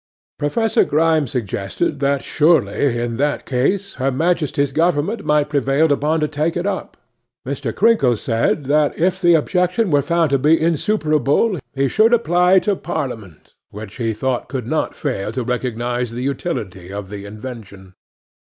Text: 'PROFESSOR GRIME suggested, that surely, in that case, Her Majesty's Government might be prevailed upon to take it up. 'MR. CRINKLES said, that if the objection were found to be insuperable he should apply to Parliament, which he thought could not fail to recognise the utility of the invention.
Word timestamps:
'PROFESSOR 0.39 0.83
GRIME 0.85 1.27
suggested, 1.27 1.99
that 1.99 2.23
surely, 2.23 2.97
in 2.99 3.17
that 3.17 3.45
case, 3.45 3.93
Her 4.01 4.09
Majesty's 4.09 4.71
Government 4.71 5.23
might 5.23 5.43
be 5.43 5.49
prevailed 5.51 5.91
upon 5.91 6.21
to 6.21 6.27
take 6.27 6.57
it 6.57 6.65
up. 6.65 6.97
'MR. 7.45 7.71
CRINKLES 7.75 8.19
said, 8.19 8.63
that 8.63 8.97
if 8.97 9.21
the 9.21 9.35
objection 9.35 9.91
were 9.91 10.01
found 10.01 10.31
to 10.31 10.39
be 10.39 10.59
insuperable 10.59 11.59
he 11.75 11.87
should 11.87 12.15
apply 12.15 12.57
to 12.65 12.75
Parliament, 12.75 13.53
which 13.69 13.97
he 13.97 14.11
thought 14.11 14.49
could 14.49 14.65
not 14.65 14.95
fail 14.95 15.31
to 15.33 15.43
recognise 15.43 16.09
the 16.09 16.23
utility 16.23 16.91
of 16.91 17.09
the 17.09 17.25
invention. 17.25 17.93